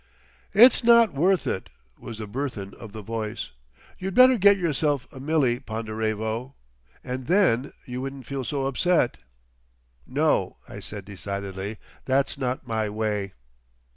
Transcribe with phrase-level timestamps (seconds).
[0.55, 3.51] "It's not worth it," was the burthen of the voice.
[3.99, 6.55] "You'd better get yourself a Millie, Ponderevo,
[7.03, 9.19] and then you wouldn't feel so upset."
[10.07, 13.33] "No," I said decidedly, "that's not my way."